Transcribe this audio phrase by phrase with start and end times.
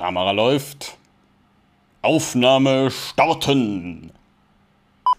[0.00, 0.96] Kamera läuft.
[2.00, 4.10] Aufnahme starten.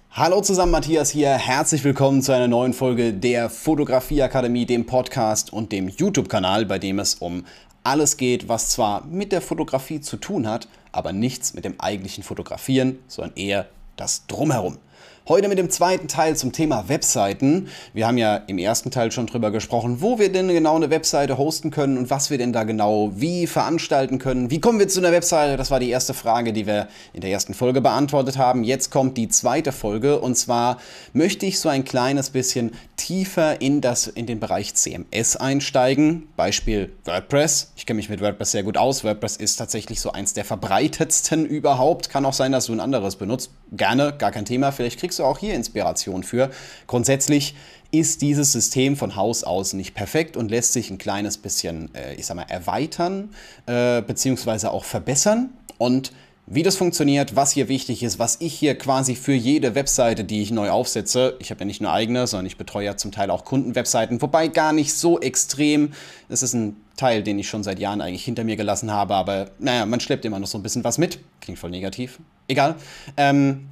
[0.09, 1.37] Hallo zusammen, Matthias hier.
[1.37, 6.97] Herzlich willkommen zu einer neuen Folge der Fotografieakademie, dem Podcast und dem YouTube-Kanal, bei dem
[6.97, 7.45] es um
[7.83, 12.23] alles geht, was zwar mit der Fotografie zu tun hat, aber nichts mit dem eigentlichen
[12.23, 13.67] Fotografieren, sondern eher
[13.97, 14.79] das Drumherum.
[15.27, 17.69] Heute mit dem zweiten Teil zum Thema Webseiten.
[17.93, 21.37] Wir haben ja im ersten Teil schon drüber gesprochen, wo wir denn genau eine Webseite
[21.37, 24.49] hosten können und was wir denn da genau wie veranstalten können.
[24.49, 25.57] Wie kommen wir zu einer Webseite?
[25.57, 28.63] Das war die erste Frage, die wir in der ersten Folge beantwortet haben.
[28.63, 30.77] Jetzt kommt die zweite Folge und zwar
[31.13, 36.29] möchte ich so ein kleines bisschen tiefer in, das, in den Bereich CMS einsteigen.
[36.35, 37.73] Beispiel WordPress.
[37.75, 39.03] Ich kenne mich mit WordPress sehr gut aus.
[39.03, 42.09] WordPress ist tatsächlich so eins der verbreitetsten überhaupt.
[42.09, 43.51] Kann auch sein, dass du ein anderes benutzt.
[43.71, 44.71] Gerne, gar kein Thema.
[44.71, 46.51] Vielleicht kriegst du auch hier Inspiration für.
[46.87, 47.55] Grundsätzlich
[47.91, 52.15] ist dieses System von Haus aus nicht perfekt und lässt sich ein kleines bisschen, äh,
[52.15, 53.29] ich sag mal, erweitern
[53.65, 55.49] äh, beziehungsweise auch verbessern.
[55.77, 56.13] Und
[56.53, 60.41] wie das funktioniert, was hier wichtig ist, was ich hier quasi für jede Webseite, die
[60.41, 63.29] ich neu aufsetze, ich habe ja nicht nur eigene, sondern ich betreue ja zum Teil
[63.29, 65.93] auch Kundenwebseiten, wobei gar nicht so extrem.
[66.29, 69.51] Es ist ein Teil, den ich schon seit Jahren eigentlich hinter mir gelassen habe, aber
[69.59, 71.19] naja, man schleppt immer noch so ein bisschen was mit.
[71.39, 72.19] Klingt voll negativ.
[72.47, 72.75] Egal.
[73.17, 73.69] Ähm,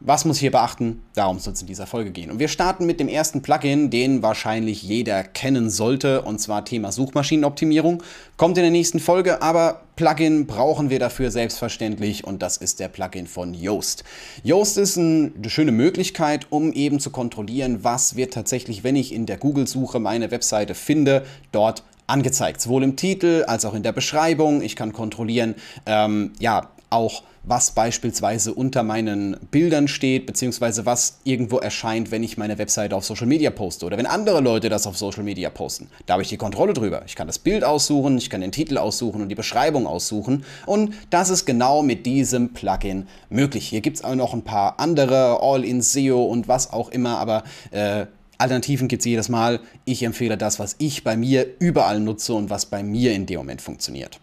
[0.00, 1.02] was muss ich hier beachten?
[1.14, 2.30] Darum soll es in dieser Folge gehen.
[2.30, 6.90] Und wir starten mit dem ersten Plugin, den wahrscheinlich jeder kennen sollte, und zwar Thema
[6.90, 8.02] Suchmaschinenoptimierung.
[8.38, 12.88] Kommt in der nächsten Folge, aber Plugin brauchen wir dafür selbstverständlich und das ist der
[12.88, 14.02] Plugin von Yoast.
[14.42, 19.26] Yoast ist eine schöne Möglichkeit, um eben zu kontrollieren, was wird tatsächlich, wenn ich in
[19.26, 22.62] der Google-Suche meine Webseite finde, dort angezeigt.
[22.62, 24.62] Sowohl im Titel als auch in der Beschreibung.
[24.62, 25.54] Ich kann kontrollieren,
[25.86, 32.36] ähm, ja, auch was beispielsweise unter meinen Bildern steht, beziehungsweise was irgendwo erscheint, wenn ich
[32.36, 35.88] meine Webseite auf Social Media poste oder wenn andere Leute das auf Social Media posten.
[36.06, 37.02] Da habe ich die Kontrolle drüber.
[37.06, 40.44] Ich kann das Bild aussuchen, ich kann den Titel aussuchen und die Beschreibung aussuchen.
[40.66, 43.68] Und das ist genau mit diesem Plugin möglich.
[43.68, 47.44] Hier gibt es auch noch ein paar andere, All-in SEO und was auch immer, aber
[47.70, 49.60] äh, Alternativen gibt es jedes Mal.
[49.84, 53.38] Ich empfehle das, was ich bei mir überall nutze und was bei mir in dem
[53.38, 54.20] Moment funktioniert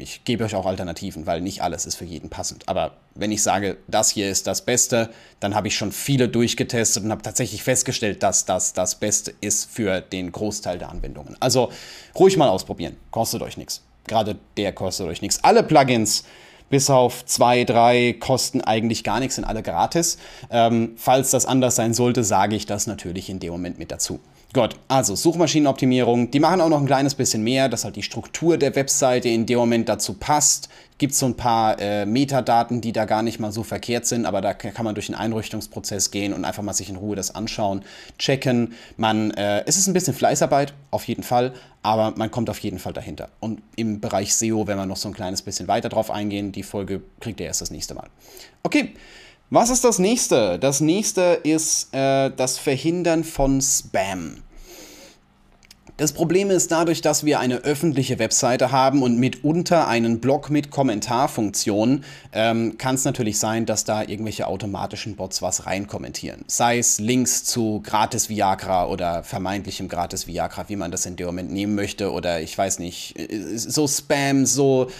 [0.00, 2.68] ich gebe euch auch Alternativen, weil nicht alles ist für jeden passend.
[2.68, 5.10] Aber wenn ich sage, das hier ist das Beste,
[5.40, 9.70] dann habe ich schon viele durchgetestet und habe tatsächlich festgestellt, dass das das Beste ist
[9.70, 11.36] für den Großteil der Anwendungen.
[11.40, 11.70] Also
[12.14, 13.82] ruhig mal ausprobieren, kostet euch nichts.
[14.06, 15.44] Gerade der kostet euch nichts.
[15.44, 16.24] Alle Plugins,
[16.70, 20.18] bis auf zwei, drei, kosten eigentlich gar nichts, sind alle gratis.
[20.50, 24.20] Ähm, falls das anders sein sollte, sage ich das natürlich in dem Moment mit dazu.
[24.54, 28.56] Gut, also Suchmaschinenoptimierung, die machen auch noch ein kleines bisschen mehr, dass halt die Struktur
[28.56, 30.70] der Webseite in dem Moment dazu passt.
[30.96, 34.40] Gibt so ein paar äh, Metadaten, die da gar nicht mal so verkehrt sind, aber
[34.40, 37.84] da kann man durch den Einrichtungsprozess gehen und einfach mal sich in Ruhe das anschauen,
[38.18, 38.72] checken.
[38.96, 42.78] Man, äh, es ist ein bisschen Fleißarbeit, auf jeden Fall, aber man kommt auf jeden
[42.78, 43.28] Fall dahinter.
[43.40, 46.62] Und im Bereich SEO, wenn wir noch so ein kleines bisschen weiter drauf eingehen, die
[46.62, 48.08] Folge kriegt ihr erst das nächste Mal.
[48.62, 48.94] Okay.
[49.50, 50.58] Was ist das nächste?
[50.58, 54.42] Das nächste ist äh, das Verhindern von Spam.
[55.98, 60.70] Das Problem ist dadurch, dass wir eine öffentliche Webseite haben und mitunter einen Blog mit
[60.70, 66.44] Kommentarfunktion, ähm, kann es natürlich sein, dass da irgendwelche automatischen Bots was reinkommentieren.
[66.46, 71.26] Sei es Links zu gratis Viagra oder vermeintlichem gratis Viagra, wie man das in dem
[71.26, 74.90] Moment nehmen möchte, oder ich weiß nicht, äh, so Spam, so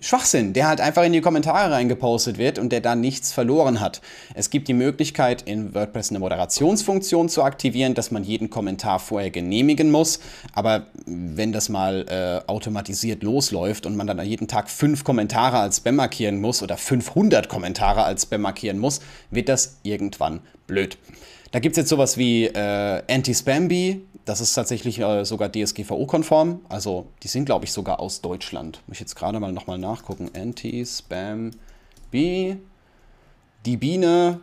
[0.00, 4.00] Schwachsinn, der halt einfach in die Kommentare reingepostet wird und der da nichts verloren hat.
[4.34, 9.30] Es gibt die Möglichkeit, in WordPress eine Moderationsfunktion zu aktivieren, dass man jeden Kommentar vorher
[9.30, 10.20] genehmigen muss
[10.52, 15.78] aber wenn das mal äh, automatisiert losläuft und man dann jeden Tag fünf Kommentare als
[15.78, 20.98] Spam markieren muss oder 500 Kommentare als Spam markieren muss, wird das irgendwann blöd.
[21.52, 24.00] Da gibt es jetzt sowas wie äh, Anti-Spam-Bee.
[24.28, 26.60] Das ist tatsächlich äh, sogar DSGVO-konform.
[26.68, 28.82] Also die sind, glaube ich, sogar aus Deutschland.
[28.86, 30.30] Muss ich jetzt gerade mal nochmal nachgucken.
[30.36, 32.58] Anti-Spam-Bee.
[33.64, 34.38] Die Biene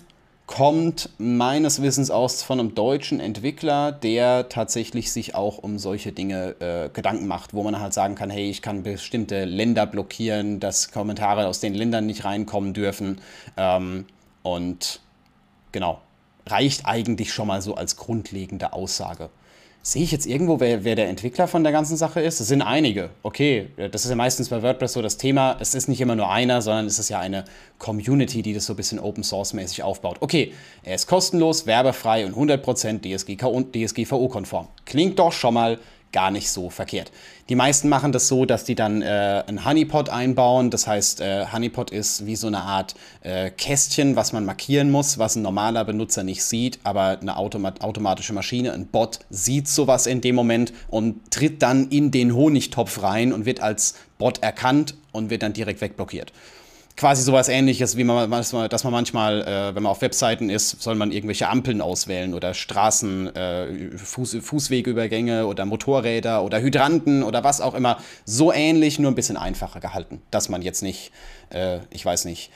[0.47, 6.55] kommt meines Wissens aus von einem deutschen Entwickler, der tatsächlich sich auch um solche Dinge
[6.61, 10.89] äh, Gedanken macht, wo man halt sagen kann, hey, ich kann bestimmte Länder blockieren, dass
[10.89, 13.21] Kommentare aus den Ländern nicht reinkommen dürfen.
[13.55, 14.07] Ähm,
[14.41, 14.99] und
[15.71, 16.01] genau,
[16.47, 19.29] reicht eigentlich schon mal so als grundlegende Aussage.
[19.87, 22.39] Sehe ich jetzt irgendwo, wer, wer der Entwickler von der ganzen Sache ist?
[22.39, 23.11] Es sind einige.
[23.21, 25.57] Okay, das ist ja meistens bei WordPress so das Thema.
[25.59, 27.45] Es ist nicht immer nur einer, sondern es ist ja eine
[27.77, 30.17] Community, die das so ein bisschen Open Source mäßig aufbaut.
[30.21, 34.69] Okay, er ist kostenlos, werbefrei und 100% DSGVO-konform.
[34.85, 35.77] Klingt doch schon mal
[36.15, 37.11] gar nicht so verkehrt.
[37.49, 40.69] Die meisten machen das so, dass die dann äh, einen Honeypot einbauen.
[40.69, 45.19] Das heißt, äh, Honeypot ist wie so eine Art äh, Kästchen, was man markieren muss,
[45.19, 50.07] was ein normaler Benutzer nicht sieht, aber eine Automat automatische Maschine, ein Bot, sieht sowas
[50.07, 54.95] in dem Moment und tritt dann in den Honigtopf rein und wird als Bot erkannt
[55.11, 56.31] und wird dann direkt wegblockiert
[56.95, 60.95] quasi sowas ähnliches, wie man, dass man manchmal, äh, wenn man auf Webseiten ist, soll
[60.95, 67.59] man irgendwelche Ampeln auswählen oder Straßen, äh, Fuß, Fußwegübergänge oder Motorräder oder Hydranten oder was
[67.61, 67.97] auch immer.
[68.23, 71.11] So ähnlich, nur ein bisschen einfacher gehalten, dass man jetzt nicht,
[71.49, 72.51] äh, ich weiß nicht,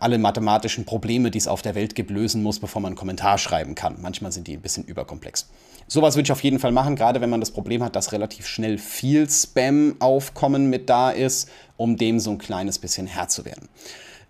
[0.00, 3.38] alle mathematischen Probleme, die es auf der Welt gibt, lösen muss, bevor man einen Kommentar
[3.38, 3.96] schreiben kann.
[4.00, 5.48] Manchmal sind die ein bisschen überkomplex.
[5.86, 8.46] Sowas würde ich auf jeden Fall machen, gerade wenn man das Problem hat, dass relativ
[8.46, 13.68] schnell viel Spam-Aufkommen mit da ist, um dem so ein kleines bisschen Herr zu werden.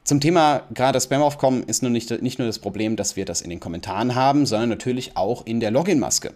[0.05, 3.51] Zum Thema gerade Spam-Aufkommen ist nur nicht, nicht nur das Problem, dass wir das in
[3.51, 6.35] den Kommentaren haben, sondern natürlich auch in der Login-Maske.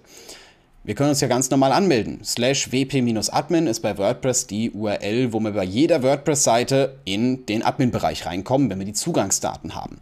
[0.86, 2.20] Wir können uns ja ganz normal anmelden.
[2.22, 8.24] Slash wp-admin ist bei WordPress die URL, wo wir bei jeder WordPress-Seite in den Admin-Bereich
[8.24, 9.98] reinkommen, wenn wir die Zugangsdaten haben.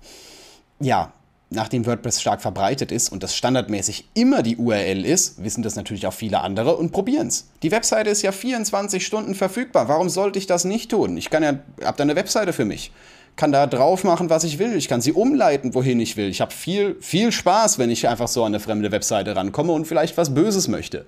[0.81, 1.11] Ja,
[1.49, 6.07] nachdem WordPress stark verbreitet ist und das standardmäßig immer die URL ist, wissen das natürlich
[6.07, 7.49] auch viele andere und probieren es.
[7.63, 9.89] Die Webseite ist ja 24 Stunden verfügbar.
[9.89, 11.17] Warum sollte ich das nicht tun?
[11.17, 12.93] Ich kann ja, hab da eine Webseite für mich.
[13.37, 14.77] Kann da drauf machen, was ich will.
[14.77, 16.29] Ich kann sie umleiten, wohin ich will.
[16.29, 19.87] Ich habe viel, viel Spaß, wenn ich einfach so an eine fremde Webseite rankomme und
[19.87, 21.05] vielleicht was Böses möchte.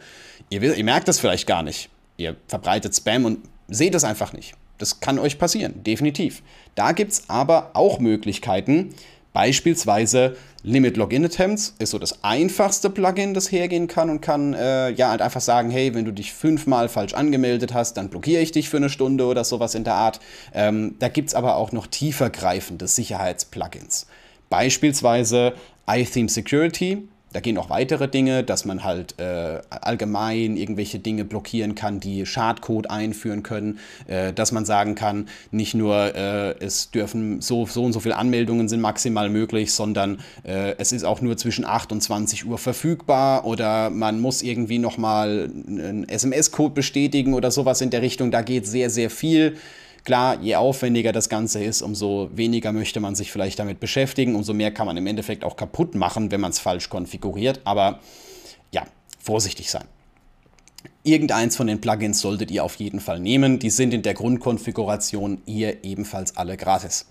[0.51, 1.89] Ihr, ihr merkt das vielleicht gar nicht.
[2.17, 3.39] Ihr verbreitet Spam und
[3.69, 4.55] seht es einfach nicht.
[4.79, 6.43] Das kann euch passieren, definitiv.
[6.75, 8.95] Da gibt es aber auch Möglichkeiten,
[9.37, 14.89] Beispielsweise Limit Login Attempts ist so das einfachste Plugin, das hergehen kann und kann äh,
[14.93, 18.53] ja halt einfach sagen, hey, wenn du dich fünfmal falsch angemeldet hast, dann blockiere ich
[18.53, 20.21] dich für eine Stunde oder sowas in der Art.
[20.55, 24.07] Ähm, da gibt es aber auch noch tiefergreifende Sicherheitsplugins.
[24.49, 25.53] Beispielsweise
[25.87, 27.07] iTheme Security
[27.37, 32.25] da gehen auch weitere Dinge, dass man halt äh, allgemein irgendwelche Dinge blockieren kann, die
[32.25, 37.85] Schadcode einführen können, äh, dass man sagen kann, nicht nur äh, es dürfen so, so
[37.85, 41.93] und so viele Anmeldungen sind maximal möglich, sondern äh, es ist auch nur zwischen 8
[41.93, 47.91] und 20 Uhr verfügbar oder man muss irgendwie nochmal einen SMS-Code bestätigen oder sowas in
[47.91, 48.31] der Richtung.
[48.31, 49.59] Da geht sehr, sehr viel.
[50.07, 54.55] Klar, je aufwendiger das Ganze ist, umso weniger möchte man sich vielleicht damit beschäftigen, umso
[54.55, 57.61] mehr kann man im Endeffekt auch kaputt machen, wenn man es falsch konfiguriert.
[57.65, 57.99] Aber
[58.71, 58.85] ja,
[59.19, 59.83] vorsichtig sein.
[61.03, 63.59] Irgendeins von den Plugins solltet ihr auf jeden Fall nehmen.
[63.59, 67.07] Die sind in der Grundkonfiguration hier ebenfalls alle gratis.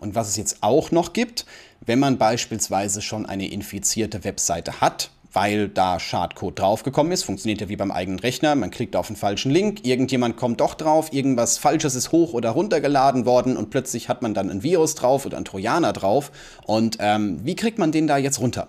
[0.00, 1.46] Und was es jetzt auch noch gibt,
[1.86, 7.22] wenn man beispielsweise schon eine infizierte Webseite hat, weil da Schadcode draufgekommen ist.
[7.22, 8.54] Funktioniert ja wie beim eigenen Rechner.
[8.54, 12.50] Man klickt auf einen falschen Link, irgendjemand kommt doch drauf, irgendwas Falsches ist hoch oder
[12.50, 16.32] runtergeladen worden und plötzlich hat man dann ein Virus drauf oder ein Trojaner drauf.
[16.64, 18.68] Und ähm, wie kriegt man den da jetzt runter?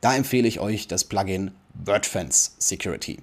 [0.00, 1.52] Da empfehle ich euch das Plugin
[1.84, 3.18] WordFence Security.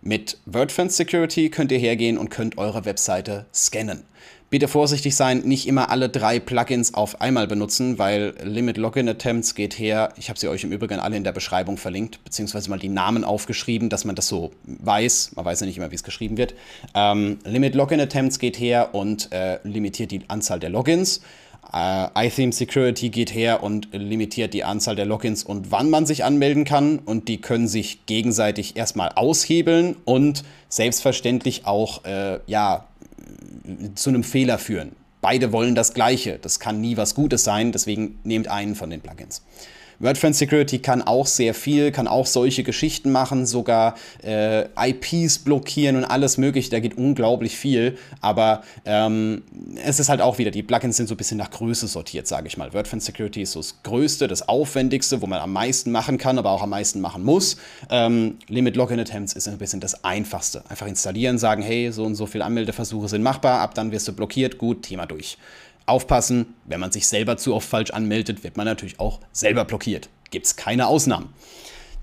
[0.00, 4.04] Mit WordFence Security könnt ihr hergehen und könnt eure Webseite scannen.
[4.52, 9.54] Bitte vorsichtig sein, nicht immer alle drei Plugins auf einmal benutzen, weil Limit Login Attempts
[9.54, 10.12] geht her.
[10.18, 13.24] Ich habe sie euch im Übrigen alle in der Beschreibung verlinkt, beziehungsweise mal die Namen
[13.24, 15.36] aufgeschrieben, dass man das so weiß.
[15.36, 16.54] Man weiß ja nicht immer, wie es geschrieben wird.
[16.94, 21.22] Ähm, Limit Login Attempts geht her und äh, limitiert die Anzahl der Logins.
[21.74, 26.24] Uh, iTheme Security geht her und limitiert die Anzahl der Logins und wann man sich
[26.24, 26.98] anmelden kann.
[26.98, 32.84] Und die können sich gegenseitig erstmal aushebeln und selbstverständlich auch äh, ja,
[33.94, 34.92] zu einem Fehler führen.
[35.20, 36.38] Beide wollen das Gleiche.
[36.40, 39.42] Das kann nie was Gutes sein, deswegen nehmt einen von den Plugins.
[40.02, 43.94] WordFence Security kann auch sehr viel, kann auch solche Geschichten machen, sogar
[44.24, 46.70] äh, IPs blockieren und alles mögliche.
[46.70, 47.96] Da geht unglaublich viel.
[48.20, 49.44] Aber ähm,
[49.84, 52.48] es ist halt auch wieder, die Plugins sind so ein bisschen nach Größe sortiert, sage
[52.48, 52.74] ich mal.
[52.74, 56.50] WordFence Security ist so das Größte, das Aufwendigste, wo man am meisten machen kann, aber
[56.50, 57.56] auch am meisten machen muss.
[57.88, 60.64] Ähm, Limit Login Attempts ist ein bisschen das Einfachste.
[60.68, 64.12] Einfach installieren, sagen, hey, so und so viele Anmeldeversuche sind machbar, ab dann wirst du
[64.12, 65.38] blockiert, gut, Thema durch.
[65.92, 70.08] Aufpassen, wenn man sich selber zu oft falsch anmeldet, wird man natürlich auch selber blockiert.
[70.30, 71.32] Gibt es keine Ausnahmen.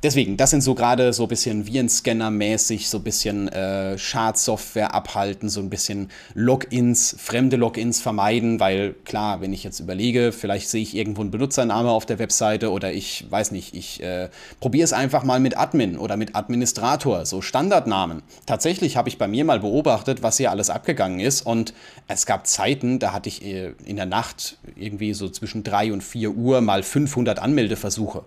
[0.02, 5.50] Deswegen, das sind so gerade so ein bisschen Virenscanner-mäßig, so ein bisschen äh, Schadsoftware abhalten,
[5.50, 10.82] so ein bisschen Logins, fremde Logins vermeiden, weil klar, wenn ich jetzt überlege, vielleicht sehe
[10.82, 14.30] ich irgendwo einen Benutzername auf der Webseite oder ich weiß nicht, ich äh,
[14.62, 18.24] probiere es einfach mal mit Admin oder mit Administrator, so Standardnamen.
[18.46, 21.74] Tatsächlich habe ich bei mir mal beobachtet, was hier alles abgegangen ist und
[22.08, 26.06] es gab Zeiten, da hatte ich äh, in der Nacht irgendwie so zwischen 3 und
[26.06, 28.24] 4 Uhr mal 500 Anmeldeversuche.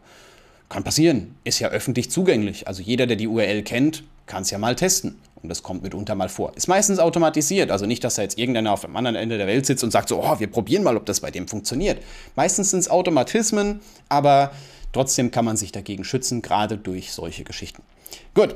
[0.72, 2.66] Kann passieren, ist ja öffentlich zugänglich.
[2.66, 5.18] Also jeder, der die URL kennt, kann es ja mal testen.
[5.42, 6.56] Und das kommt mitunter mal vor.
[6.56, 9.66] Ist meistens automatisiert, also nicht, dass da jetzt irgendeiner auf dem anderen Ende der Welt
[9.66, 12.02] sitzt und sagt so, oh, wir probieren mal, ob das bei dem funktioniert.
[12.36, 14.52] Meistens sind es Automatismen, aber
[14.94, 17.82] trotzdem kann man sich dagegen schützen, gerade durch solche Geschichten.
[18.32, 18.54] Gut.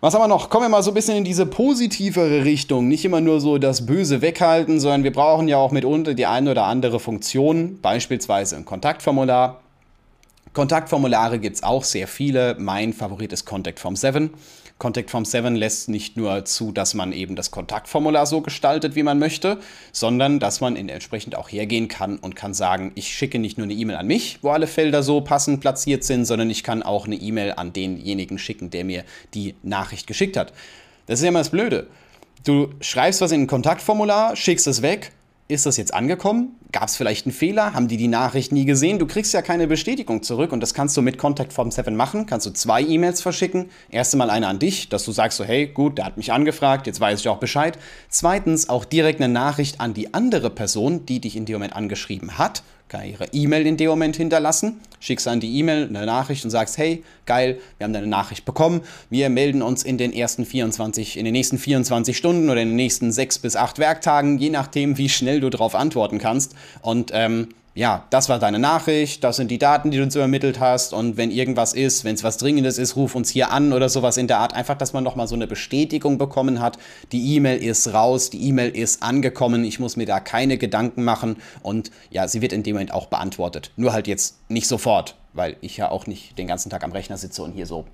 [0.00, 0.48] Was haben wir noch?
[0.48, 2.88] Kommen wir mal so ein bisschen in diese positivere Richtung.
[2.88, 6.52] Nicht immer nur so das Böse weghalten, sondern wir brauchen ja auch mitunter die eine
[6.52, 9.60] oder andere Funktion, beispielsweise ein Kontaktformular.
[10.54, 12.54] Kontaktformulare gibt es auch sehr viele.
[12.60, 14.30] Mein Favorit ist Contact Form 7.
[14.78, 19.02] Contact Form 7 lässt nicht nur zu, dass man eben das Kontaktformular so gestaltet, wie
[19.02, 19.58] man möchte,
[19.90, 23.74] sondern dass man entsprechend auch hergehen kann und kann sagen, ich schicke nicht nur eine
[23.74, 27.16] E-Mail an mich, wo alle Felder so passend platziert sind, sondern ich kann auch eine
[27.16, 30.52] E-Mail an denjenigen schicken, der mir die Nachricht geschickt hat.
[31.06, 31.88] Das ist ja immer das Blöde.
[32.44, 35.10] Du schreibst was in ein Kontaktformular, schickst es weg
[35.46, 36.56] ist das jetzt angekommen?
[36.74, 37.72] Gab es vielleicht einen Fehler?
[37.72, 38.98] Haben die die Nachricht nie gesehen?
[38.98, 42.26] Du kriegst ja keine Bestätigung zurück und das kannst du mit Contact Form 7 machen.
[42.26, 43.70] Kannst du zwei E-Mails verschicken.
[43.90, 46.88] Erste Mal eine an dich, dass du sagst so, hey, gut, der hat mich angefragt,
[46.88, 47.78] jetzt weiß ich auch Bescheid.
[48.08, 52.38] Zweitens auch direkt eine Nachricht an die andere Person, die dich in dem Moment angeschrieben
[52.38, 56.50] hat kann ihre E-Mail in dem Moment hinterlassen, schickst an die E-Mail eine Nachricht und
[56.50, 61.16] sagst, hey, geil, wir haben deine Nachricht bekommen, wir melden uns in den ersten 24,
[61.16, 64.98] in den nächsten 24 Stunden oder in den nächsten 6 bis 8 Werktagen, je nachdem,
[64.98, 66.54] wie schnell du darauf antworten kannst.
[66.82, 70.60] Und ähm, ja, das war deine Nachricht, das sind die Daten, die du uns übermittelt
[70.60, 73.88] hast und wenn irgendwas ist, wenn es was Dringendes ist, ruf uns hier an oder
[73.88, 74.54] sowas in der Art.
[74.54, 76.78] Einfach, dass man nochmal so eine Bestätigung bekommen hat,
[77.10, 81.36] die E-Mail ist raus, die E-Mail ist angekommen, ich muss mir da keine Gedanken machen
[81.62, 83.72] und ja, sie wird in dem Moment auch beantwortet.
[83.76, 87.16] Nur halt jetzt nicht sofort, weil ich ja auch nicht den ganzen Tag am Rechner
[87.16, 87.86] sitze und hier so,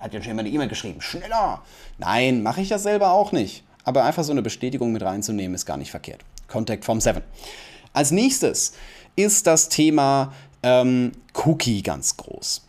[0.00, 1.62] hat ja schon jemand eine E-Mail geschrieben, schneller.
[1.98, 3.62] Nein, mache ich das selber auch nicht.
[3.84, 6.22] Aber einfach so eine Bestätigung mit reinzunehmen, ist gar nicht verkehrt.
[6.48, 7.22] Contact Form 7.
[7.96, 8.72] Als nächstes
[9.16, 12.60] ist das Thema ähm, Cookie ganz groß.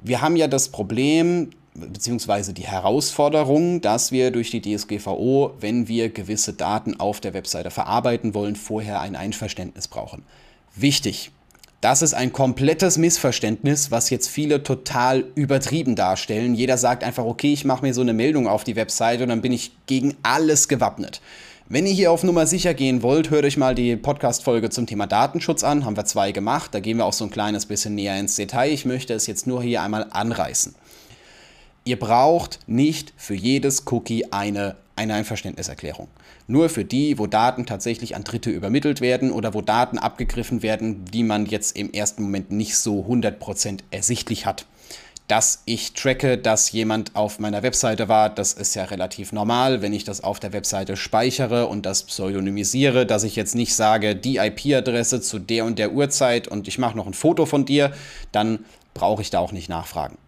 [0.00, 6.08] Wir haben ja das Problem, beziehungsweise die Herausforderung, dass wir durch die DSGVO, wenn wir
[6.08, 10.24] gewisse Daten auf der Webseite verarbeiten wollen, vorher ein Einverständnis brauchen.
[10.74, 11.30] Wichtig.
[11.80, 16.56] Das ist ein komplettes Missverständnis, was jetzt viele total übertrieben darstellen.
[16.56, 19.42] Jeder sagt einfach, okay, ich mache mir so eine Meldung auf die Webseite und dann
[19.42, 21.20] bin ich gegen alles gewappnet.
[21.66, 25.06] Wenn ihr hier auf Nummer sicher gehen wollt, hört euch mal die Podcast-Folge zum Thema
[25.06, 25.86] Datenschutz an.
[25.86, 26.74] Haben wir zwei gemacht.
[26.74, 28.70] Da gehen wir auch so ein kleines bisschen näher ins Detail.
[28.70, 30.74] Ich möchte es jetzt nur hier einmal anreißen.
[31.86, 36.08] Ihr braucht nicht für jedes Cookie eine, eine Einverständniserklärung.
[36.48, 41.06] Nur für die, wo Daten tatsächlich an Dritte übermittelt werden oder wo Daten abgegriffen werden,
[41.06, 44.66] die man jetzt im ersten Moment nicht so 100% ersichtlich hat
[45.26, 48.28] dass ich tracke, dass jemand auf meiner Webseite war.
[48.28, 53.06] Das ist ja relativ normal, wenn ich das auf der Webseite speichere und das pseudonymisiere,
[53.06, 56.96] dass ich jetzt nicht sage, die IP-Adresse zu der und der Uhrzeit und ich mache
[56.96, 57.92] noch ein Foto von dir,
[58.32, 60.18] dann brauche ich da auch nicht nachfragen.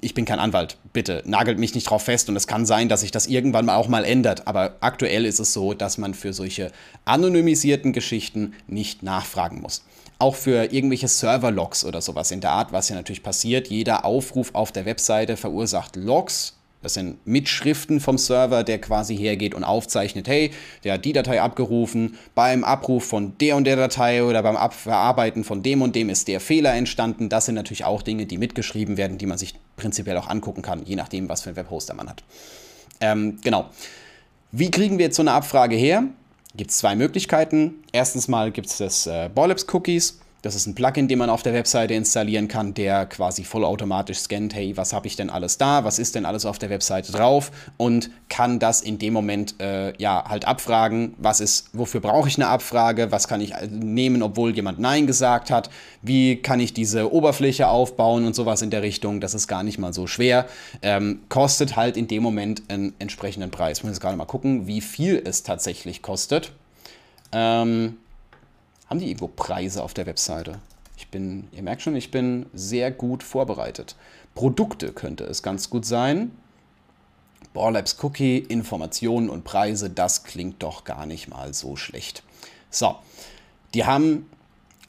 [0.00, 3.00] Ich bin kein Anwalt, bitte nagelt mich nicht drauf fest und es kann sein, dass
[3.00, 6.70] sich das irgendwann auch mal ändert, aber aktuell ist es so, dass man für solche
[7.04, 9.82] anonymisierten Geschichten nicht nachfragen muss
[10.18, 13.68] auch für irgendwelche Server-Logs oder sowas in der Art, was ja natürlich passiert.
[13.68, 16.56] Jeder Aufruf auf der Webseite verursacht Logs.
[16.82, 20.50] Das sind Mitschriften vom Server, der quasi hergeht und aufzeichnet, hey,
[20.84, 25.44] der hat die Datei abgerufen, beim Abruf von der und der Datei oder beim Verarbeiten
[25.44, 27.30] von dem und dem ist der Fehler entstanden.
[27.30, 30.84] Das sind natürlich auch Dinge, die mitgeschrieben werden, die man sich prinzipiell auch angucken kann,
[30.84, 32.22] je nachdem, was für ein Webhoster man hat.
[33.00, 33.70] Ähm, genau.
[34.52, 36.04] Wie kriegen wir jetzt so eine Abfrage her?
[36.56, 37.82] gibt es zwei Möglichkeiten.
[37.92, 40.20] Erstens mal gibt es das äh, Borlabs Cookies.
[40.44, 44.54] Das ist ein Plugin, den man auf der Webseite installieren kann, der quasi vollautomatisch scannt,
[44.54, 47.50] hey, was habe ich denn alles da, was ist denn alles auf der Webseite drauf
[47.78, 52.36] und kann das in dem Moment äh, ja halt abfragen, was ist, wofür brauche ich
[52.36, 55.70] eine Abfrage, was kann ich äh, nehmen, obwohl jemand Nein gesagt hat,
[56.02, 59.22] wie kann ich diese Oberfläche aufbauen und sowas in der Richtung.
[59.22, 60.44] Das ist gar nicht mal so schwer.
[60.82, 63.78] Ähm, kostet halt in dem Moment einen entsprechenden Preis.
[63.78, 66.52] Ich muss jetzt gerade mal gucken, wie viel es tatsächlich kostet.
[67.32, 67.96] Ähm,
[68.86, 70.60] haben die irgendwo Preise auf der Webseite?
[70.96, 73.96] Ich bin, ihr merkt schon, ich bin sehr gut vorbereitet.
[74.34, 76.32] Produkte könnte es ganz gut sein.
[77.52, 82.22] Borlabs Cookie, Informationen und Preise, das klingt doch gar nicht mal so schlecht.
[82.70, 82.96] So,
[83.74, 84.28] die haben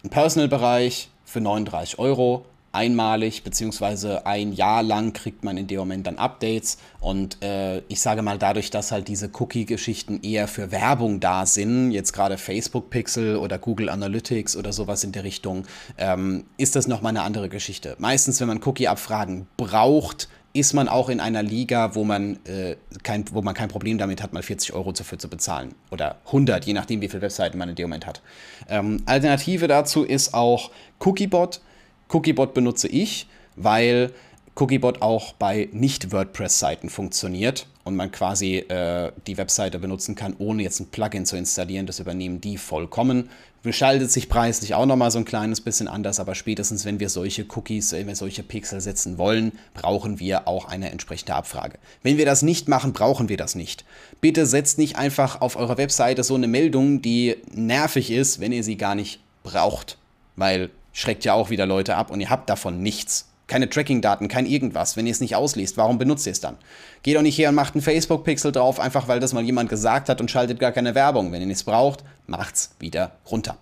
[0.03, 6.05] einen Personal-Bereich für 39 Euro, einmalig, beziehungsweise ein Jahr lang kriegt man in dem Moment
[6.05, 6.77] dann Updates.
[6.99, 11.91] Und äh, ich sage mal, dadurch, dass halt diese Cookie-Geschichten eher für Werbung da sind,
[11.91, 15.65] jetzt gerade Facebook Pixel oder Google Analytics oder sowas in der Richtung,
[15.97, 17.95] ähm, ist das nochmal eine andere Geschichte.
[17.97, 23.25] Meistens, wenn man Cookie-Abfragen braucht, ist man auch in einer Liga, wo man, äh, kein,
[23.33, 25.75] wo man kein Problem damit hat, mal 40 Euro dafür zu bezahlen.
[25.91, 28.21] Oder 100, je nachdem, wie viele Webseiten man in dem Moment hat.
[28.69, 31.59] Ähm, Alternative dazu ist auch Cookiebot.
[32.09, 34.11] Cookiebot benutze ich, weil
[34.55, 40.79] Cookiebot auch bei Nicht-WordPress-Seiten funktioniert und man quasi äh, die Webseite benutzen kann, ohne jetzt
[40.79, 41.85] ein Plugin zu installieren.
[41.85, 43.29] Das übernehmen die vollkommen.
[43.63, 47.45] Beschaltet sich preislich auch nochmal so ein kleines bisschen anders, aber spätestens, wenn wir solche
[47.55, 51.77] Cookies, wenn wir solche Pixel setzen wollen, brauchen wir auch eine entsprechende Abfrage.
[52.01, 53.83] Wenn wir das nicht machen, brauchen wir das nicht.
[54.21, 58.63] Bitte setzt nicht einfach auf eurer Webseite so eine Meldung, die nervig ist, wenn ihr
[58.63, 59.97] sie gar nicht braucht,
[60.35, 63.27] weil schreckt ja auch wieder Leute ab und ihr habt davon nichts.
[63.47, 64.97] Keine Tracking-Daten, kein irgendwas.
[64.97, 66.57] Wenn ihr es nicht ausliest, warum benutzt ihr es dann?
[67.03, 70.09] Geht doch nicht her und macht einen Facebook-Pixel drauf, einfach weil das mal jemand gesagt
[70.09, 71.31] hat und schaltet gar keine Werbung.
[71.31, 73.57] Wenn ihr nichts braucht, macht's wieder runter.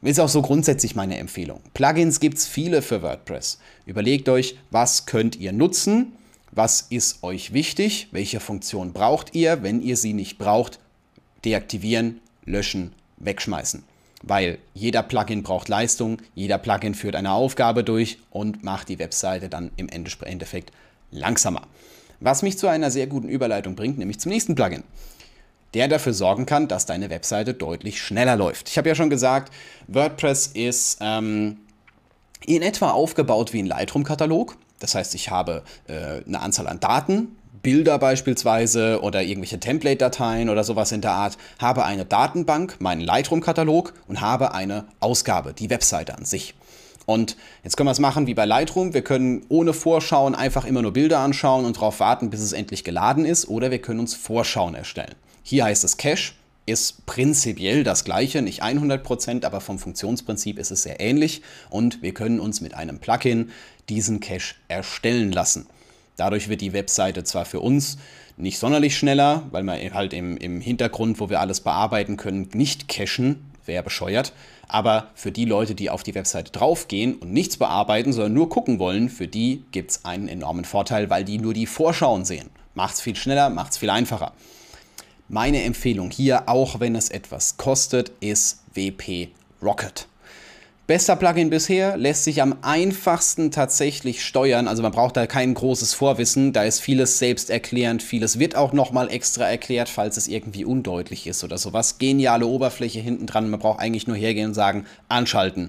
[0.00, 1.60] Ist auch so grundsätzlich meine Empfehlung.
[1.74, 3.58] Plugins gibt's viele für WordPress.
[3.84, 6.12] Überlegt euch, was könnt ihr nutzen?
[6.52, 8.08] Was ist euch wichtig?
[8.12, 9.64] Welche Funktion braucht ihr?
[9.64, 10.78] Wenn ihr sie nicht braucht,
[11.44, 13.82] deaktivieren, löschen, wegschmeißen
[14.22, 19.48] weil jeder Plugin braucht Leistung, jeder Plugin führt eine Aufgabe durch und macht die Webseite
[19.48, 20.72] dann im Endeffekt
[21.10, 21.62] langsamer.
[22.20, 24.82] Was mich zu einer sehr guten Überleitung bringt, nämlich zum nächsten Plugin,
[25.74, 28.68] der dafür sorgen kann, dass deine Webseite deutlich schneller läuft.
[28.68, 29.52] Ich habe ja schon gesagt,
[29.86, 31.58] WordPress ist ähm,
[32.44, 34.56] in etwa aufgebaut wie ein Lightroom-Katalog.
[34.80, 40.64] Das heißt, ich habe äh, eine Anzahl an Daten, Bilder beispielsweise oder irgendwelche Template-Dateien oder
[40.64, 46.16] sowas in der Art, habe eine Datenbank, meinen Lightroom-Katalog und habe eine Ausgabe, die Webseite
[46.16, 46.54] an sich.
[47.06, 48.92] Und jetzt können wir es machen wie bei Lightroom.
[48.92, 52.84] Wir können ohne Vorschauen einfach immer nur Bilder anschauen und darauf warten, bis es endlich
[52.84, 53.48] geladen ist.
[53.48, 55.14] Oder wir können uns Vorschauen erstellen.
[55.42, 56.34] Hier heißt es Cache,
[56.66, 61.40] ist prinzipiell das gleiche, nicht 100%, aber vom Funktionsprinzip ist es sehr ähnlich.
[61.70, 63.52] Und wir können uns mit einem Plugin
[63.88, 65.66] diesen Cache erstellen lassen.
[66.18, 67.96] Dadurch wird die Webseite zwar für uns
[68.36, 72.88] nicht sonderlich schneller, weil wir halt im, im Hintergrund, wo wir alles bearbeiten können, nicht
[72.88, 74.32] cachen, wäre bescheuert.
[74.66, 78.80] Aber für die Leute, die auf die Webseite draufgehen und nichts bearbeiten, sondern nur gucken
[78.80, 82.50] wollen, für die gibt es einen enormen Vorteil, weil die nur die Vorschauen sehen.
[82.74, 84.32] Macht es viel schneller, macht es viel einfacher.
[85.28, 89.28] Meine Empfehlung hier, auch wenn es etwas kostet, ist WP
[89.62, 90.08] Rocket.
[90.88, 94.66] Bester Plugin bisher, lässt sich am einfachsten tatsächlich steuern.
[94.66, 96.54] Also man braucht da kein großes Vorwissen.
[96.54, 101.44] Da ist vieles selbsterklärend, vieles wird auch nochmal extra erklärt, falls es irgendwie undeutlich ist
[101.44, 101.98] oder sowas.
[101.98, 103.50] Geniale Oberfläche hinten dran.
[103.50, 105.68] Man braucht eigentlich nur hergehen und sagen, anschalten.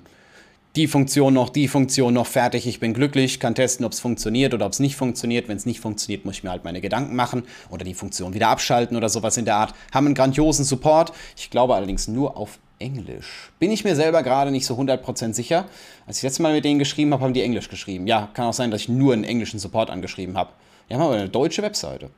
[0.77, 4.53] Die Funktion noch, die Funktion noch, fertig, ich bin glücklich, kann testen, ob es funktioniert
[4.53, 5.49] oder ob es nicht funktioniert.
[5.49, 8.47] Wenn es nicht funktioniert, muss ich mir halt meine Gedanken machen oder die Funktion wieder
[8.47, 9.73] abschalten oder sowas in der Art.
[9.93, 11.11] Haben einen grandiosen Support.
[11.35, 13.51] Ich glaube allerdings nur auf Englisch.
[13.59, 15.65] Bin ich mir selber gerade nicht so 100% sicher.
[16.07, 18.07] Als ich letztes Mal mit denen geschrieben habe, haben die Englisch geschrieben.
[18.07, 20.51] Ja, kann auch sein, dass ich nur einen englischen Support angeschrieben habe.
[20.89, 22.09] Die haben aber eine deutsche Webseite.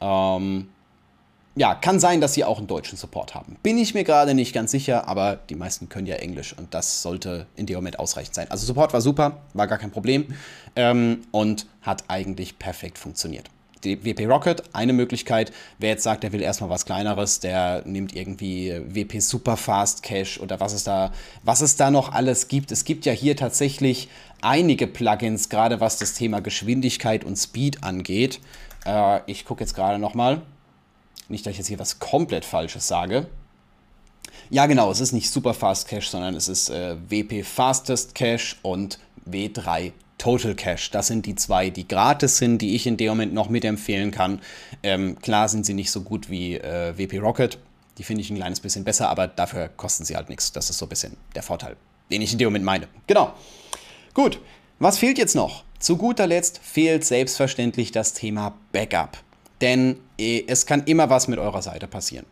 [0.00, 0.68] Ähm,
[1.54, 3.56] ja, kann sein, dass sie auch einen deutschen Support haben.
[3.62, 7.02] Bin ich mir gerade nicht ganz sicher, aber die meisten können ja Englisch und das
[7.02, 8.50] sollte in dem Moment ausreichend sein.
[8.50, 10.34] Also Support war super, war gar kein Problem
[10.76, 13.50] ähm, und hat eigentlich perfekt funktioniert.
[13.84, 15.52] WP Rocket, eine Möglichkeit.
[15.78, 20.60] Wer jetzt sagt, der will erstmal was kleineres, der nimmt irgendwie WP Superfast Cache oder
[20.60, 22.72] was es da, was es da noch alles gibt.
[22.72, 24.08] Es gibt ja hier tatsächlich
[24.40, 28.40] einige Plugins, gerade was das Thema Geschwindigkeit und Speed angeht.
[28.84, 30.42] Äh, ich gucke jetzt gerade nochmal.
[31.28, 33.26] Nicht, dass ich jetzt hier was komplett Falsches sage.
[34.50, 38.98] Ja, genau, es ist nicht Superfast Cache, sondern es ist äh, WP Fastest Cache und
[39.30, 40.92] W3 Total Cash.
[40.92, 44.40] Das sind die zwei, die gratis sind, die ich in dem Moment noch mitempfehlen kann.
[44.84, 47.58] Ähm, klar sind sie nicht so gut wie äh, WP Rocket.
[47.98, 50.52] Die finde ich ein kleines bisschen besser, aber dafür kosten sie halt nichts.
[50.52, 51.74] Das ist so ein bisschen der Vorteil,
[52.12, 52.86] den ich in dem Moment meine.
[53.08, 53.32] Genau.
[54.14, 54.38] Gut.
[54.78, 55.64] Was fehlt jetzt noch?
[55.80, 59.18] Zu guter Letzt fehlt selbstverständlich das Thema Backup.
[59.60, 62.26] Denn äh, es kann immer was mit eurer Seite passieren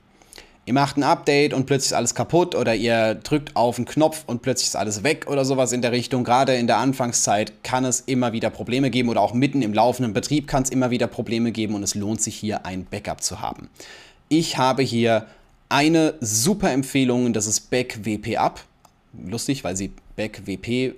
[0.66, 4.25] ihr macht ein Update und plötzlich ist alles kaputt oder ihr drückt auf einen Knopf
[4.27, 6.25] und plötzlich ist alles weg oder sowas in der Richtung.
[6.25, 10.12] Gerade in der Anfangszeit kann es immer wieder Probleme geben oder auch mitten im laufenden
[10.12, 13.40] Betrieb kann es immer wieder Probleme geben und es lohnt sich hier ein Backup zu
[13.40, 13.68] haben.
[14.29, 15.27] Ich habe hier
[15.70, 18.61] eine super Empfehlung, und das ist BackWP Up.
[19.12, 20.94] Lustig, weil sie BackWP,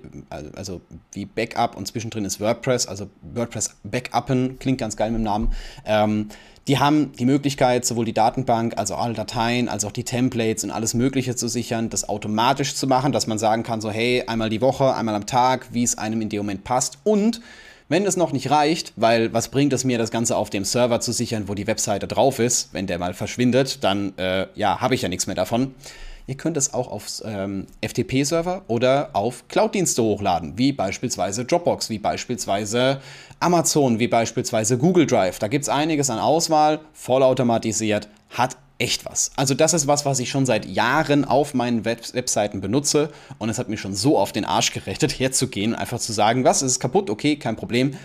[0.55, 0.81] also
[1.13, 5.51] wie Backup und zwischendrin ist WordPress, also WordPress Backuppen, klingt ganz geil mit dem Namen.
[5.85, 6.29] Ähm,
[6.67, 10.71] die haben die Möglichkeit, sowohl die Datenbank, also alle Dateien, als auch die Templates und
[10.71, 14.49] alles Mögliche zu sichern, das automatisch zu machen, dass man sagen kann, so hey, einmal
[14.49, 16.99] die Woche, einmal am Tag, wie es einem in dem Moment passt.
[17.03, 17.41] Und
[17.89, 21.01] wenn es noch nicht reicht, weil was bringt es mir, das Ganze auf dem Server
[21.01, 24.95] zu sichern, wo die Webseite drauf ist, wenn der mal verschwindet, dann äh, ja, habe
[24.95, 25.75] ich ja nichts mehr davon.
[26.25, 31.99] Ihr könnt es auch auf ähm, FTP-Server oder auf Cloud-Dienste hochladen, wie beispielsweise Dropbox, wie
[31.99, 33.01] beispielsweise
[33.39, 35.39] Amazon, wie beispielsweise Google Drive.
[35.39, 39.31] Da gibt es einiges an Auswahl, vollautomatisiert, hat echt was.
[39.35, 43.49] Also das ist was, was ich schon seit Jahren auf meinen Web Webseiten benutze und
[43.49, 46.61] es hat mir schon so auf den Arsch gerechnet, herzugehen und einfach zu sagen, was,
[46.61, 47.97] ist kaputt, okay, kein Problem,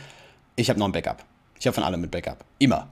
[0.56, 1.24] ich habe noch ein Backup.
[1.60, 2.44] Ich habe von allem mit Backup.
[2.58, 2.88] Immer.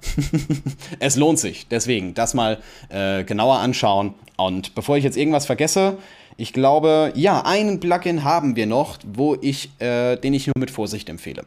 [0.99, 1.69] es lohnt sich.
[1.69, 4.15] Deswegen das mal äh, genauer anschauen.
[4.37, 5.99] Und bevor ich jetzt irgendwas vergesse,
[6.37, 10.71] ich glaube, ja, einen Plugin haben wir noch, wo ich, äh, den ich nur mit
[10.71, 11.47] Vorsicht empfehle.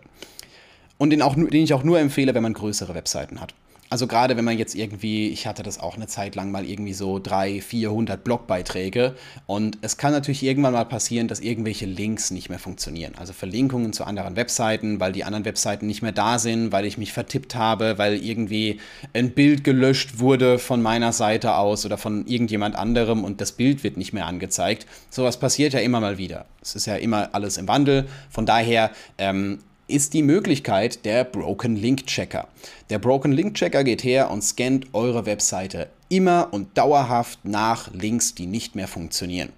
[0.97, 3.53] Und den, auch, den ich auch nur empfehle, wenn man größere Webseiten hat.
[3.89, 6.93] Also gerade wenn man jetzt irgendwie, ich hatte das auch eine Zeit lang mal irgendwie
[6.93, 9.15] so 300, 400 Blogbeiträge
[9.47, 13.13] und es kann natürlich irgendwann mal passieren, dass irgendwelche Links nicht mehr funktionieren.
[13.17, 16.99] Also Verlinkungen zu anderen Webseiten, weil die anderen Webseiten nicht mehr da sind, weil ich
[16.99, 18.80] mich vertippt habe, weil irgendwie
[19.13, 23.84] ein Bild gelöscht wurde von meiner Seite aus oder von irgendjemand anderem und das Bild
[23.84, 24.86] wird nicht mehr angezeigt.
[25.10, 26.45] Sowas passiert ja immer mal wieder.
[26.62, 28.08] Es ist ja immer alles im Wandel.
[28.30, 32.47] Von daher ähm, ist die Möglichkeit der Broken Link Checker.
[32.89, 38.36] Der Broken Link Checker geht her und scannt eure Webseite immer und dauerhaft nach Links,
[38.36, 39.49] die nicht mehr funktionieren.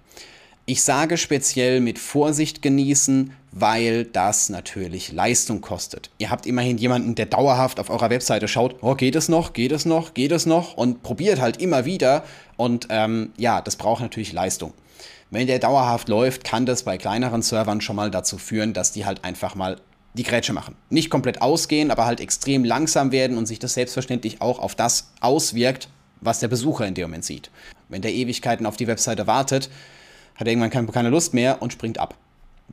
[0.64, 6.10] Ich sage speziell mit Vorsicht genießen, weil das natürlich Leistung kostet.
[6.18, 9.72] Ihr habt immerhin jemanden, der dauerhaft auf eurer Webseite schaut, oh, geht es noch, geht
[9.72, 12.24] es noch, geht es noch und probiert halt immer wieder
[12.56, 14.72] und ähm, ja, das braucht natürlich Leistung.
[15.30, 19.04] Wenn der dauerhaft läuft, kann das bei kleineren Servern schon mal dazu führen, dass die
[19.04, 19.78] halt einfach mal
[20.14, 20.76] die Grätsche machen.
[20.90, 25.10] Nicht komplett ausgehen, aber halt extrem langsam werden und sich das selbstverständlich auch auf das
[25.20, 25.88] auswirkt,
[26.20, 27.50] was der Besucher in dem Moment sieht.
[27.88, 29.70] Wenn der Ewigkeiten auf die Webseite wartet,
[30.36, 32.14] hat er irgendwann keine Lust mehr und springt ab.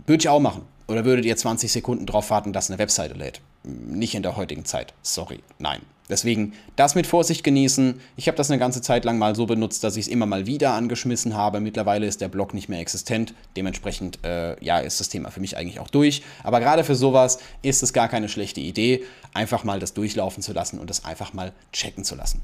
[0.05, 0.63] Würde ich auch machen.
[0.87, 3.41] Oder würdet ihr 20 Sekunden drauf warten, dass eine Webseite lädt?
[3.63, 4.93] Nicht in der heutigen Zeit.
[5.01, 5.81] Sorry, nein.
[6.09, 8.01] Deswegen das mit Vorsicht genießen.
[8.17, 10.47] Ich habe das eine ganze Zeit lang mal so benutzt, dass ich es immer mal
[10.47, 11.59] wieder angeschmissen habe.
[11.59, 13.35] Mittlerweile ist der Blog nicht mehr existent.
[13.55, 16.23] Dementsprechend äh, ja, ist das Thema für mich eigentlich auch durch.
[16.43, 19.03] Aber gerade für sowas ist es gar keine schlechte Idee,
[19.35, 22.41] einfach mal das durchlaufen zu lassen und das einfach mal checken zu lassen.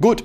[0.00, 0.24] Gut.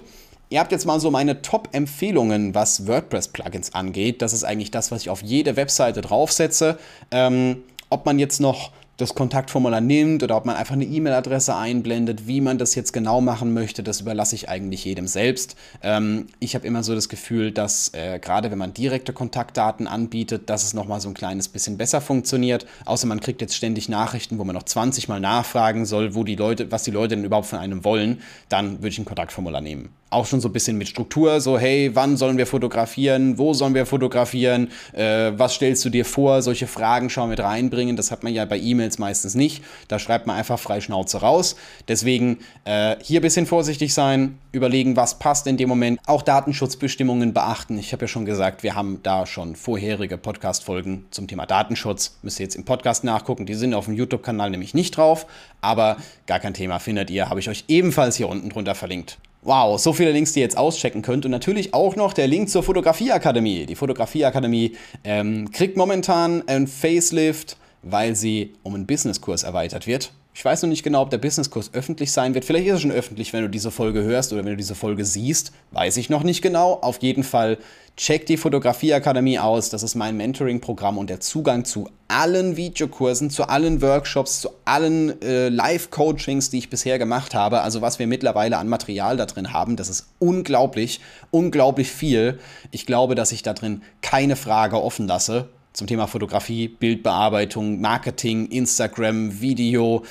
[0.50, 4.22] Ihr habt jetzt mal so meine Top-Empfehlungen, was WordPress-Plugins angeht.
[4.22, 6.78] Das ist eigentlich das, was ich auf jede Webseite draufsetze.
[7.10, 12.28] Ähm, ob man jetzt noch das Kontaktformular nimmt oder ob man einfach eine E-Mail-Adresse einblendet,
[12.28, 15.56] wie man das jetzt genau machen möchte, das überlasse ich eigentlich jedem selbst.
[15.82, 20.50] Ähm, ich habe immer so das Gefühl, dass äh, gerade wenn man direkte Kontaktdaten anbietet,
[20.50, 22.66] dass es nochmal so ein kleines bisschen besser funktioniert.
[22.86, 26.36] Außer man kriegt jetzt ständig Nachrichten, wo man noch 20 Mal nachfragen soll, wo die
[26.36, 29.90] Leute, was die Leute denn überhaupt von einem wollen, dann würde ich ein Kontaktformular nehmen
[30.14, 33.74] auch schon so ein bisschen mit Struktur, so hey, wann sollen wir fotografieren, wo sollen
[33.74, 38.24] wir fotografieren, äh, was stellst du dir vor, solche Fragen schon mit reinbringen, das hat
[38.24, 41.56] man ja bei E-Mails meistens nicht, da schreibt man einfach frei Schnauze raus,
[41.88, 47.34] deswegen äh, hier ein bisschen vorsichtig sein, überlegen, was passt in dem Moment, auch Datenschutzbestimmungen
[47.34, 52.18] beachten, ich habe ja schon gesagt, wir haben da schon vorherige Podcast-Folgen zum Thema Datenschutz,
[52.22, 55.26] müsst ihr jetzt im Podcast nachgucken, die sind auf dem YouTube-Kanal nämlich nicht drauf,
[55.62, 55.98] aber
[56.28, 56.80] gar kein Thema.
[56.80, 59.18] Findet ihr, habe ich euch ebenfalls hier unten drunter verlinkt.
[59.46, 61.26] Wow, so viele Links, die ihr jetzt auschecken könnt.
[61.26, 63.66] Und natürlich auch noch der Link zur Fotografieakademie.
[63.66, 70.14] Die Fotografieakademie ähm, kriegt momentan ein Facelift, weil sie um einen Businesskurs erweitert wird.
[70.36, 72.44] Ich weiß noch nicht genau, ob der Businesskurs öffentlich sein wird.
[72.44, 75.06] Vielleicht ist er schon öffentlich, wenn du diese Folge hörst oder wenn du diese Folge
[75.06, 75.52] siehst.
[75.72, 76.80] Weiß ich noch nicht genau.
[76.82, 77.60] Auf jeden Fall
[77.98, 79.70] check die Fotografieakademie aus.
[79.70, 85.22] Das ist mein Mentoring-Programm und der Zugang zu allen Videokursen, zu allen Workshops, zu allen
[85.22, 87.62] äh, Live-Coachings, die ich bisher gemacht habe.
[87.62, 92.40] Also was wir mittlerweile an Material da drin haben, das ist unglaublich, unglaublich viel.
[92.72, 98.48] Ich glaube, dass ich da drin keine Frage offen lasse zum Thema Fotografie, Bildbearbeitung, Marketing,
[98.48, 100.04] Instagram, Video,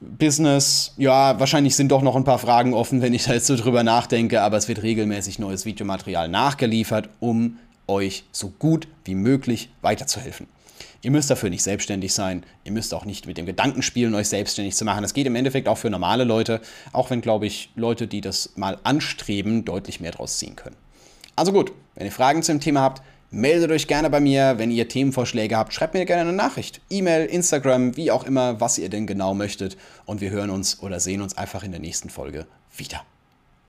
[0.00, 0.94] Business.
[0.96, 3.82] Ja, wahrscheinlich sind doch noch ein paar Fragen offen, wenn ich da jetzt so drüber
[3.82, 10.46] nachdenke, aber es wird regelmäßig neues Videomaterial nachgeliefert, um euch so gut wie möglich weiterzuhelfen.
[11.00, 12.44] Ihr müsst dafür nicht selbstständig sein.
[12.64, 15.02] Ihr müsst auch nicht mit dem Gedanken spielen, euch selbstständig zu machen.
[15.02, 16.60] Das geht im Endeffekt auch für normale Leute,
[16.92, 20.76] auch wenn, glaube ich, Leute, die das mal anstreben, deutlich mehr draus ziehen können.
[21.36, 24.70] Also gut, wenn ihr Fragen zu dem Thema habt, Meldet euch gerne bei mir, wenn
[24.70, 25.74] ihr Themenvorschläge habt.
[25.74, 26.80] Schreibt mir gerne eine Nachricht.
[26.88, 29.76] E-Mail, Instagram, wie auch immer, was ihr denn genau möchtet.
[30.06, 33.04] Und wir hören uns oder sehen uns einfach in der nächsten Folge wieder.